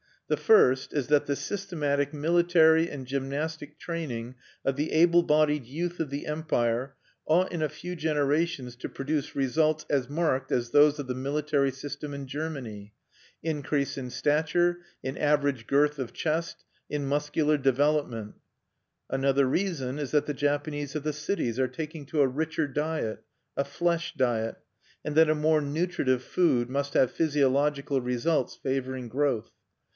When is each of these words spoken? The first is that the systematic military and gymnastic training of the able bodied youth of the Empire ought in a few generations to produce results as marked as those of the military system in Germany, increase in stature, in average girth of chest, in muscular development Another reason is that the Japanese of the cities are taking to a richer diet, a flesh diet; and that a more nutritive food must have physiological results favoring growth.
The 0.29 0.37
first 0.37 0.93
is 0.93 1.07
that 1.07 1.25
the 1.27 1.35
systematic 1.35 2.11
military 2.13 2.89
and 2.89 3.05
gymnastic 3.05 3.77
training 3.77 4.35
of 4.65 4.75
the 4.77 4.93
able 4.93 5.23
bodied 5.23 5.65
youth 5.65 5.99
of 5.99 6.09
the 6.09 6.25
Empire 6.25 6.95
ought 7.27 7.51
in 7.51 7.61
a 7.61 7.67
few 7.69 7.95
generations 7.97 8.77
to 8.77 8.89
produce 8.89 9.35
results 9.35 9.85
as 9.91 10.09
marked 10.09 10.51
as 10.51 10.71
those 10.71 10.97
of 10.99 11.07
the 11.07 11.13
military 11.13 11.69
system 11.69 12.13
in 12.13 12.27
Germany, 12.27 12.93
increase 13.43 13.95
in 13.97 14.09
stature, 14.09 14.79
in 15.03 15.17
average 15.17 15.67
girth 15.67 15.99
of 15.99 16.13
chest, 16.13 16.63
in 16.89 17.05
muscular 17.05 17.57
development 17.57 18.35
Another 19.09 19.45
reason 19.45 19.99
is 19.99 20.11
that 20.11 20.25
the 20.27 20.33
Japanese 20.33 20.95
of 20.95 21.03
the 21.03 21.13
cities 21.13 21.59
are 21.59 21.67
taking 21.67 22.05
to 22.07 22.21
a 22.21 22.27
richer 22.27 22.67
diet, 22.67 23.21
a 23.57 23.65
flesh 23.65 24.13
diet; 24.15 24.55
and 25.03 25.13
that 25.15 25.29
a 25.29 25.35
more 25.35 25.61
nutritive 25.61 26.23
food 26.23 26.69
must 26.71 26.93
have 26.95 27.11
physiological 27.11 27.99
results 28.01 28.55
favoring 28.55 29.07
growth. 29.09 29.51